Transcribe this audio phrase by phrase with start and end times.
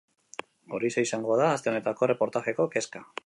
[0.77, 3.05] Horixe izango da aste honetako erreportajeko kezka.